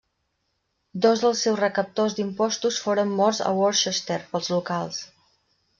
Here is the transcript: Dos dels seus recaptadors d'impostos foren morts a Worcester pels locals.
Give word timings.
Dos 1.05 1.21
dels 1.25 1.43
seus 1.47 1.59
recaptadors 1.61 2.15
d'impostos 2.21 2.81
foren 2.87 3.15
morts 3.21 3.45
a 3.49 3.53
Worcester 3.61 4.21
pels 4.33 4.53
locals. 4.57 5.05